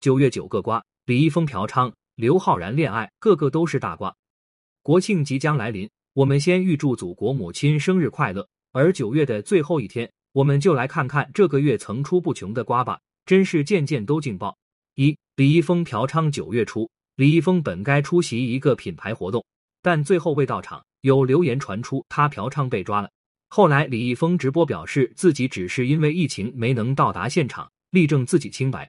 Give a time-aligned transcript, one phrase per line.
[0.00, 4.14] 九月九个瓜，李易峰嫖娼，刘昊然恋爱，个个都是大瓜。
[4.80, 8.48] 国庆即将来临，我们先预祝祖国母亲生日快乐。
[8.70, 14.56] 而九月的最后一天，我们就来看看这个月层出不穷的瓜吧，真是件件都劲爆。
[14.94, 16.30] 一，李易峰嫖娼。
[16.30, 19.44] 九月初，李易峰本该出席一个品牌活动，
[19.82, 20.84] 但最后未到场。
[21.00, 23.10] 有流言传出他嫖娼被抓了。
[23.48, 28.88] 后来李易峰直播表示自己只是因为疫情没能到达现场，力证自己清白。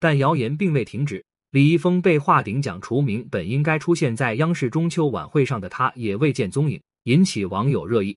[0.00, 8.16] 但谣言并未停止，李易峰被话顶奖除名，本应该出现在央视中秋晚会上的他也未见踪影，引起网友热议。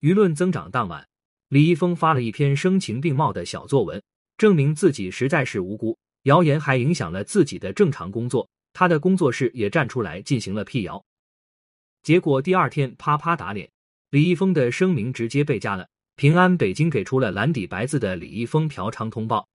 [0.00, 1.06] 舆论增长当晚，
[1.48, 4.02] 李易峰发了一篇声情并茂的小作文，
[4.36, 5.96] 证明自己实在是无辜。
[6.24, 11.04] 谣言还影响了自己的正常工作，他的工作室也站出来进行了辟谣。
[12.02, 13.70] 结果第二天啪啪打脸，
[14.10, 15.86] 李易峰的声明直接被加了。
[16.16, 19.48] 平安北京给出了蓝底白字的李易峰嫖娼通报。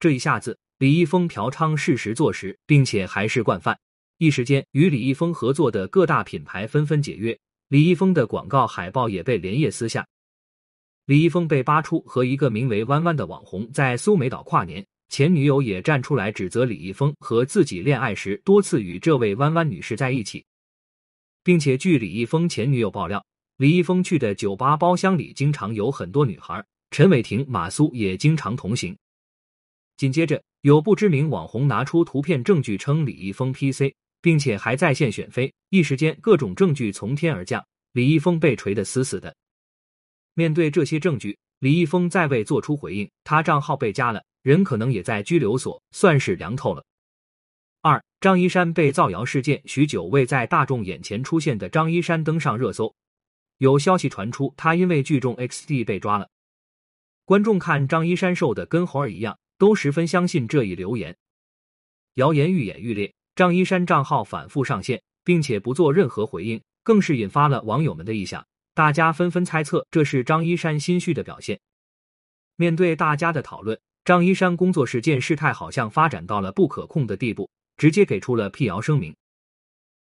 [0.00, 3.76] 这一下子，李易峰嫖娼事实坐实，并且还是惯犯。
[4.18, 7.36] 一时间，与李易峰合作的各大品牌纷纷解约，
[7.68, 10.06] 李易峰的广告海报也被连夜撕下。
[11.06, 20.44] 李易峰被扒出和一个名为弯弯的网红在苏梅岛跨年，前女友也站出来指责李易峰和自己恋爱时多次与这位弯弯女士在一起。
[21.42, 23.24] 并且，据李易峰前女友爆料，
[23.56, 28.96] 李易峰去的酒吧包厢里经常有很多女孩，陈伟霆、马苏也经常同行。
[29.98, 39.34] 紧接着，有不知名网红拿出图片证据称李易峰 PC，并且还在线选妃，一时间各种证据从天而降，李易峰被锤得死死的。
[40.34, 46.84] 面对这些证据，李易峰再未做出回应，他账号被加了，人可能也在拘留所，算是凉透了。
[47.82, 52.94] 二张一山被造谣事件，许久未在大众眼前出现的张一山登上热搜。
[53.56, 56.28] 有消息传出，他因为聚众 XD 被抓了。
[57.24, 61.16] 观众看张一山瘦的跟猴儿一样，都十分相信这一流言。
[62.14, 68.46] 谣言愈演愈烈，张一山账号反复上线，并且不做任何回应，更是引发了网友们的异想。
[68.74, 71.60] 大家纷纷猜测这是张一山心虚的表现。
[72.56, 77.50] 面对大家的讨论，张一山工作室见事态好像发展到了不可控的地步。
[77.76, 79.14] 直接给出了辟谣声明，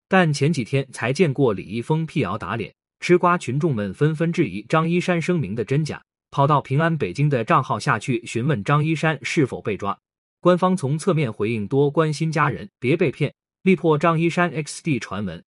[0.06, 9.96] 但前几天才见过李易峰辟谣打脸，吃瓜群众们纷纷质疑张一山声明的真假，跑到平安北京的账号下去询问张一山是否被抓。
[10.40, 13.32] 官方从侧面回应多关心家人，别被骗，
[13.62, 15.44] 力破张一山 XD 传闻。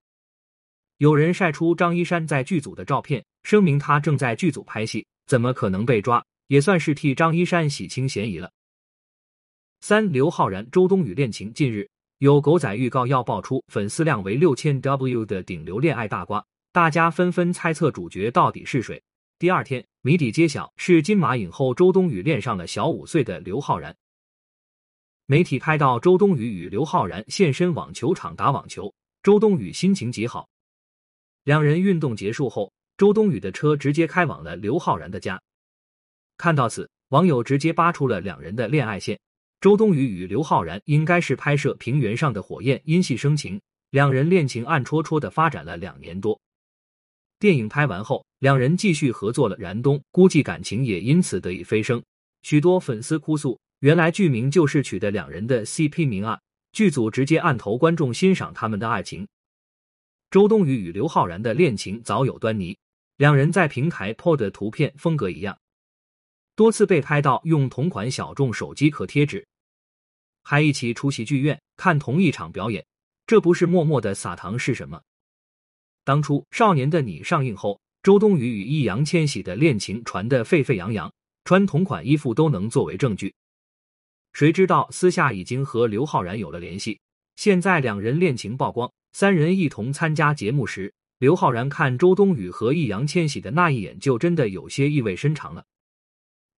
[0.99, 6.23] 有人晒出张一山在剧组的照片，声明他正在剧组拍戏，怎么可能被抓？
[6.47, 8.51] 也算是替张一山洗清嫌疑了。
[9.81, 11.89] 三刘昊然周冬雨恋情近日。
[12.19, 19.01] 有狗仔预告要爆出粉丝量为六千 W 的顶流恋爱大瓜，大家纷纷猜测主角到底是谁。
[19.37, 23.93] 第二天，谜底揭晓，是金马影后周冬雨恋上了小五岁的刘昊然。
[25.25, 28.93] 媒体拍到周冬雨与刘昊然现身网球场打网球，
[29.23, 30.47] 周冬雨心情极好。
[31.43, 35.41] 两人运动结束后，周冬雨的车直接开往了刘昊然的家。
[36.37, 39.19] 看到此，网友直接扒出了两人的恋爱线。
[39.59, 43.59] 周冬雨与刘昊然应该是拍摄《平原上的火焰》因戏生情，
[43.89, 46.39] 两人恋情暗戳戳的发展了两年多。
[47.45, 52.01] 电影拍完后，两人继续合作了《燃冬》，估计感情也因此得以飞升。
[52.41, 56.39] 许多粉丝哭诉，原来剧名就是取的两人的 CP 名啊！
[56.71, 59.27] 剧组直接按头观众欣赏他们的爱情。
[60.31, 62.75] 周冬雨与刘昊然的恋情早有端倪，
[63.17, 65.55] 两人在平台 PO 的图片风格一样，
[66.55, 69.45] 多次被拍到用同款小众手机壳贴纸。
[70.41, 72.83] 还一起出席剧院看同一场表演，
[73.27, 74.99] 这不是默默的撒糖是什么？
[76.05, 81.11] 当初《少年的你》上映后，周冬雨与易烊千玺的恋情传得沸沸扬扬，
[81.45, 83.33] 穿同款衣服都能作为证据。
[84.31, 86.99] 谁知道私下已经和刘昊然有了联系，
[87.37, 95.65] 现在两人恋情曝光，三人一同参加节目时，刘昊然看周冬雨和易烊千玺的那一眼，就真的有些意味深长了。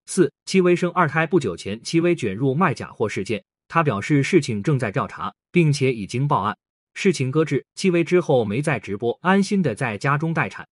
[0.08, 3.42] 四，戚薇生二胎不久前，戚薇卷入卖假货事件。
[3.70, 6.58] 他表示事情正在调查，并且已经报案，
[6.98, 7.64] 事情搁置。
[7.76, 10.68] 戚薇之后没再直播，安心的在家中待产。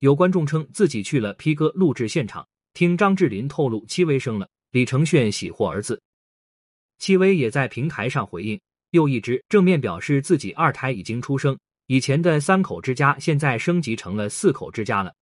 [0.00, 2.44] 有观众称自己去了 P 哥录制现场，
[2.74, 6.02] 听张智霖透露戚薇生了，李承铉喜获儿子。
[6.98, 8.60] 戚薇也在平台上回应，
[8.90, 11.56] 又一直正面表示自己二胎已经出生，
[11.86, 15.14] 以前的三口之家现在升级成了四口之家了。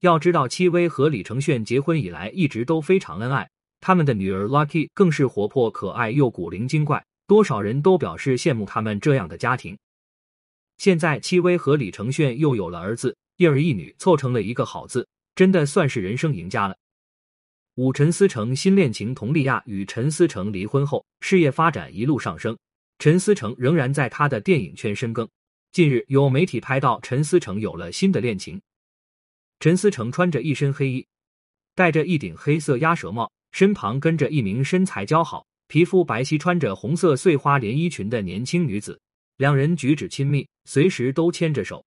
[0.00, 3.48] 要知道，戚薇和李承铉结婚以来一直都非常恩爱。
[3.80, 9.76] 他们的女儿 Lucky 更是活泼可爱又古灵精怪，多少人都表示羡慕他们这样的家庭。
[10.78, 16.76] 现在戚薇和李承铉又有了儿子，一儿一女，凑成了一个好字，真的算是人生赢家了。
[17.76, 22.56] 五陈思诚新恋情佟丽娅与陈思诚离婚后，事业发展一路上升。
[22.98, 25.28] 陈思诚仍然在他的电影圈深耕。
[25.72, 28.60] 近日有媒体拍到陈思诚有了新的恋情。
[29.58, 31.06] 陈思诚穿着一身黑衣，
[31.74, 35.44] 戴着一顶黑色鸭舌帽，身旁跟着一名身材姣好、
[35.74, 39.00] 皮肤白皙、穿着红色碎花连衣裙的年轻女子。
[39.38, 41.84] 两人举止亲密，随时都牵着手。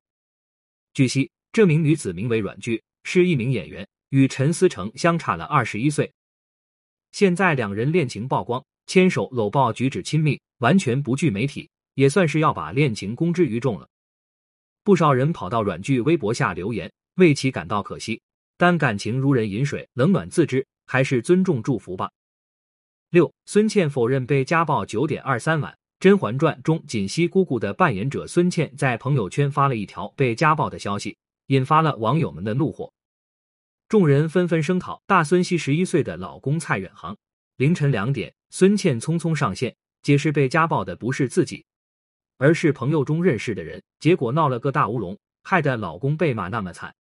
[0.93, 3.87] 据悉，这名女子名为阮剧，是一名演员。
[4.09, 6.11] 与陈思诚相差了二十一岁，
[7.13, 13.87] 现在两人恋情曝光，牵手搂抱，举止亲密，完全不惧媒体，也算是要把恋情公之于众了。
[14.83, 18.21] 不少人跑到阮剧微博下留言，为其感到可惜，
[18.57, 22.11] 但感情如人饮水，冷暖自知，还是尊重祝福吧。
[23.09, 24.85] 六，孙茜否认被家暴。
[24.85, 31.15] 九点二三晚，《甄嬛传》中锦汐姑姑的扮演者孙茜在朋友圈发了一条被家暴的消息，
[31.45, 32.91] 引发了网友们的怒火。
[33.87, 37.15] 众人纷纷声讨大孙熙十一岁的老公蔡远航。
[37.55, 41.63] 凌晨两点，孙茜匆匆上线解释，被家暴的不是自己，
[42.37, 46.93] 而是朋友中认识的人，结果闹了个大乌龙，害得老公被骂那么惨。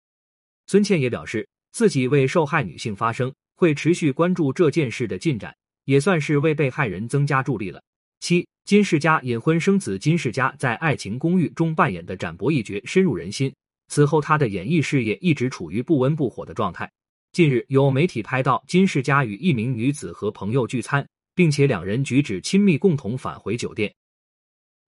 [0.68, 5.54] 孙茜也表示，自己为受害女性发声，会持续关注这件事的进展，
[5.86, 7.82] 也算是为被害人增加助力了。
[8.20, 9.98] 七，金世佳隐婚生子。
[9.98, 13.52] 金世佳在《爱情公寓》中扮演的展博一角深入人心。
[13.88, 16.90] 此后，他的演艺事业一直处于不温不火的状态。
[17.32, 23.94] 近日，有媒体拍到金世佳与一名女子和朋友聚餐，并且两人举止亲密，共同返回酒店。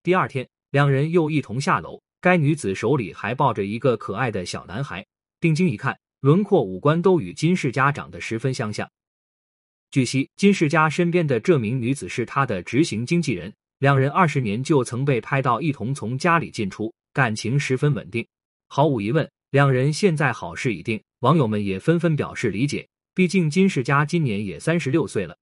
[0.03, 5.07] 第二天，两人又一同下楼，该女子手里还抱着一个可爱的小男孩。
[5.39, 8.91] 定睛一看，轮廓、五官都与金世佳长得十分相像。
[9.91, 18.27] 据悉，金世佳身边的这名女子是他的执行经纪人，两人二十年就曾被拍到一同从家里进出，感情十分稳定。
[18.69, 22.87] 毫无疑问，两人现在好事已定，网友们也纷纷表示理解。
[23.15, 25.35] 毕竟金世佳今年也三十六岁了。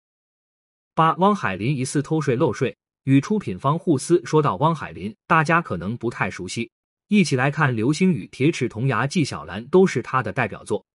[0.94, 4.24] 八，汪海林疑似偷税漏税，与出品方互撕。
[4.24, 6.70] 说到汪海林，大家可能不太熟悉，
[7.08, 10.86] 一起来看《流星雨》《铁齿铜牙纪晓岚》都是他的代表作。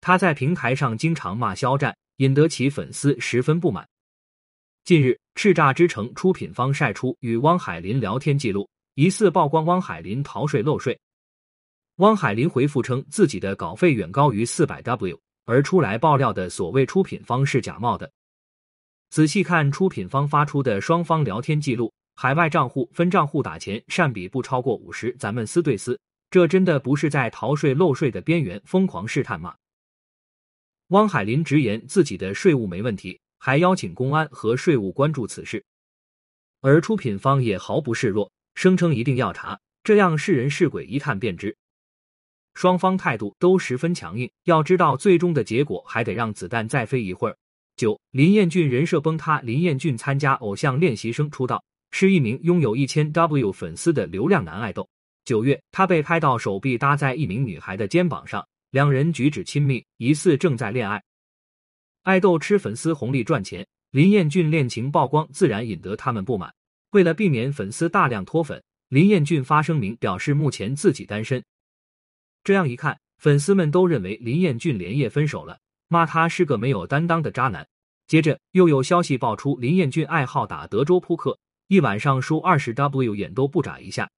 [0.00, 3.86] 他在平台上经常骂肖战，引得其粉丝十分不满。
[4.84, 10.98] 近日，《叱咤之城》出品方晒出与汪海林聊天记录，疑似曝光汪海林逃税漏税。
[11.96, 18.10] 汪海林回复称，自己的稿费远高于四百 W，而出来爆料的所谓出品方是假冒的。
[19.10, 25.98] 仔细看出品方发出的双方聊天记录，海外账户分账户打钱善比不超过五十，咱们撕对撕，
[26.30, 29.54] 这真的不是在逃税漏税的边缘疯狂试探吗？
[30.88, 35.64] 汪海林直言自己的税务没问题，还邀请公安和税务关注此事，
[36.60, 41.56] 而出品方也毫不示弱，声称一定要查，这样是人是鬼一探便知。
[42.54, 47.36] 双方态度都十分强硬，要知道最终的结果还得让子弹再飞一会儿。
[47.76, 49.40] 九，林彦俊人设崩塌。
[49.40, 54.88] 林彦俊参加偶像练习生出道，是一名拥有一千 W 粉丝的流量男爱豆。
[55.24, 61.02] 九月，他被拍到手臂搭在一名女孩的肩膀上，两人举止亲密，疑似正在恋爱。
[62.02, 66.52] 爱豆吃粉丝红利赚钱，林彦俊恋情曝光，自然引得他们不满。
[66.90, 71.42] 为了避免粉丝大量脱粉，林彦俊发声明表示目前自己单身。
[72.44, 75.58] 这样一看，粉丝们都认为林彦俊连夜分手了，
[75.88, 77.66] 骂他是个没有担当的渣男。
[78.06, 81.36] 接着又有消息爆出，林彦俊爱好打德州扑克，
[81.66, 84.08] 一晚上输二十 W，眼都不眨一下。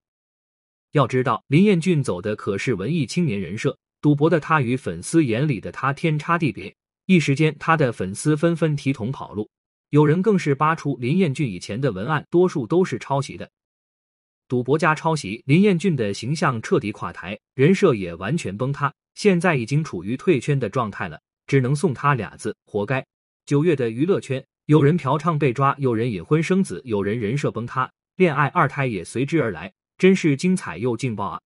[0.92, 6.74] 要知道，林彦俊走的可是文艺青年人设，赌博的他与粉丝眼里的他天差地别，
[7.04, 9.50] 一时间他的粉丝纷纷提桶跑路，
[9.90, 13.50] 有人更是扒出林彦俊以前的文案，多数都是抄袭的。
[14.48, 23.04] 赌博加抄袭，林彦俊的形象彻底垮台，人设也完全崩塌，现在已经处于退圈的状态了，只能送他俩字：活该。
[23.44, 31.40] 九月的娱乐圈，有人嫖娼被抓，有人隐婚生子，有人人设崩塌，恋爱二胎也随之而来，真是精彩又劲爆啊！